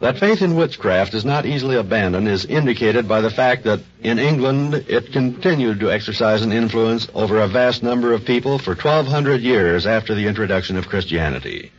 [0.00, 4.20] That faith in witchcraft is not easily abandoned is indicated by the fact that in
[4.20, 9.40] England it continued to exercise an influence over a vast number of people for 1200
[9.40, 11.72] years after the introduction of Christianity.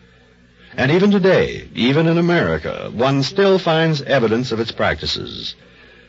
[0.75, 5.55] And even today, even in America, one still finds evidence of its practices.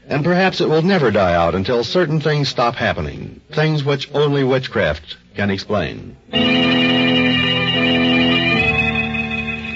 [0.08, 4.42] And perhaps it will never die out until certain things stop happening, things which only
[4.42, 6.16] witchcraft can explain.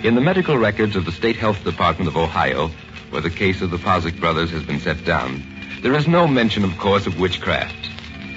[0.05, 2.69] In the medical records of the State Health Department of Ohio,
[3.09, 5.43] where the case of the Posick brothers has been set down,
[5.81, 7.89] there is no mention, of course, of witchcraft.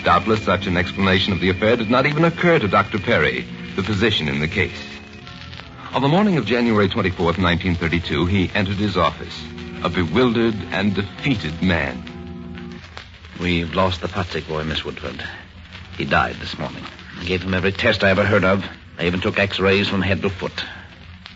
[0.05, 2.99] Doubtless such an explanation of the affair did not even occur to Dr.
[2.99, 3.45] Perry,
[3.75, 4.81] the physician in the case.
[5.91, 9.37] On the morning of January 24th, 1932, he entered his office,
[9.83, 12.79] a bewildered and defeated man.
[13.41, 15.21] We've lost the Posick boy, Miss Woodford.
[15.97, 16.85] He died this morning.
[17.19, 18.63] I gave him every test I ever heard of.
[18.97, 20.63] I even took x-rays from head to foot.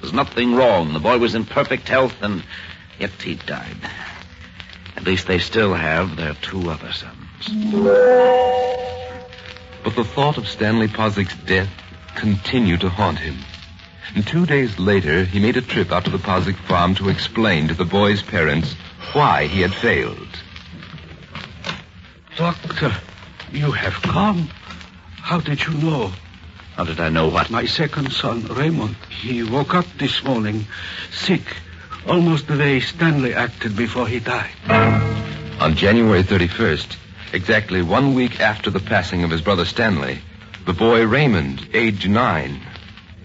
[0.01, 0.93] There's nothing wrong.
[0.93, 2.43] The boy was in perfect health, and
[2.99, 3.77] yet he died.
[4.97, 7.47] At least they still have their two other sons.
[9.83, 11.69] But the thought of Stanley Posick's death
[12.15, 13.37] continued to haunt him.
[14.15, 17.67] And two days later, he made a trip out to the Posick farm to explain
[17.67, 18.75] to the boy's parents
[19.13, 20.27] why he had failed.
[22.35, 22.93] Doctor,
[23.51, 24.49] you have come.
[25.17, 26.11] How did you know?
[26.81, 27.51] How did I know what?
[27.51, 30.65] My second son, Raymond, he woke up this morning,
[31.11, 31.43] sick,
[32.07, 34.49] almost the way Stanley acted before he died.
[35.59, 36.95] On January 31st,
[37.33, 40.21] exactly one week after the passing of his brother Stanley,
[40.65, 42.59] the boy Raymond, age nine,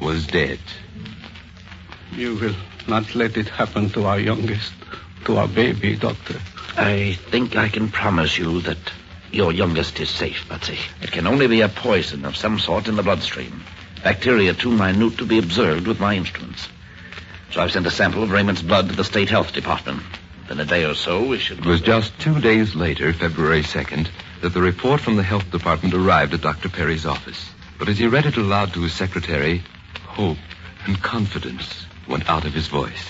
[0.02, 0.60] was dead.
[2.12, 2.56] You will
[2.86, 4.74] not let it happen to our youngest,
[5.24, 6.38] to our baby, Doctor.
[6.76, 8.92] I think I can promise you that
[9.32, 10.78] your youngest is safe, Patsy.
[11.02, 13.62] It can only be a poison of some sort in the bloodstream.
[14.02, 16.68] Bacteria too minute to be observed with my instruments.
[17.50, 20.02] So I've sent a sample of Raymond's blood to the State Health Department.
[20.50, 21.58] In a day or so, we should...
[21.58, 24.08] It was just two days later, February 2nd,
[24.42, 26.68] that the report from the Health Department arrived at Dr.
[26.68, 27.50] Perry's office.
[27.78, 29.62] But as he read it aloud to his secretary,
[30.04, 30.38] hope
[30.84, 33.04] and confidence went out of his voice.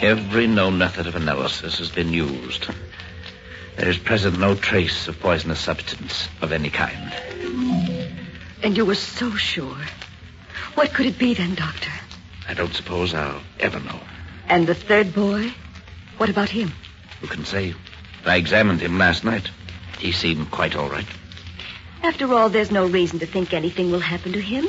[0.00, 2.66] Every known method of analysis has been used.
[3.76, 7.12] There is present no trace of poisonous substance of any kind.
[8.62, 9.76] And you were so sure.
[10.74, 11.90] What could it be then, Doctor?
[12.48, 13.98] I don't suppose I'll ever know.
[14.48, 15.52] And the third boy?
[16.18, 16.72] What about him?
[17.20, 17.74] Who can say?
[18.24, 19.50] I examined him last night.
[19.98, 21.06] He seemed quite all right.
[22.02, 24.66] After all, there's no reason to think anything will happen to him.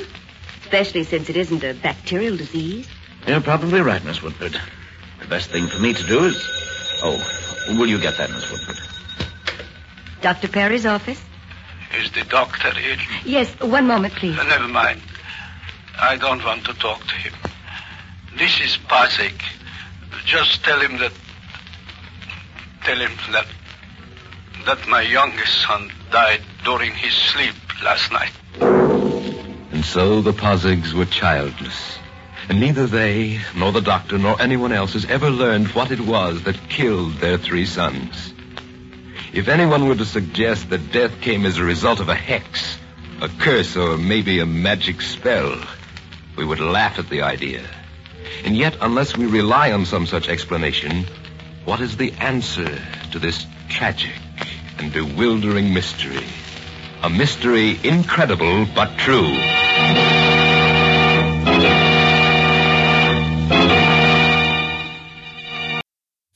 [0.61, 2.87] Especially since it isn't a bacterial disease.
[3.27, 4.59] You're probably right, Miss Woodford.
[5.19, 6.47] The best thing for me to do is.
[7.03, 8.92] Oh, will you get that, Miss Woodford?
[10.23, 10.47] Dr.
[10.47, 11.21] Perry's office?
[11.99, 12.97] Is the doctor in?
[13.25, 14.39] Yes, one moment, please.
[14.39, 15.01] Uh, never mind.
[15.99, 17.33] I don't want to talk to him.
[18.37, 19.39] This is Pasek.
[20.25, 21.11] Just tell him that.
[22.85, 23.45] Tell him that.
[24.65, 28.31] That my youngest son died during his sleep last night.
[28.61, 31.97] And so the Posicks were childless.
[32.47, 36.43] And neither they, nor the doctor, nor anyone else has ever learned what it was
[36.43, 38.33] that killed their three sons.
[39.33, 42.77] If anyone were to suggest that death came as a result of a hex,
[43.19, 45.59] a curse, or maybe a magic spell,
[46.37, 47.63] we would laugh at the idea.
[48.45, 51.05] And yet, unless we rely on some such explanation,
[51.65, 52.77] what is the answer
[53.11, 54.21] to this tragic
[54.77, 56.27] and bewildering mystery?
[57.01, 59.33] A mystery incredible but true.